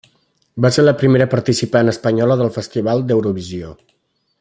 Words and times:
Va 0.65 0.71
ser 0.77 0.85
la 0.85 0.93
primera 1.01 1.27
participant 1.35 1.93
espanyola 1.95 2.41
del 2.41 2.53
Festival 2.59 3.05
d'Eurovisió. 3.11 3.75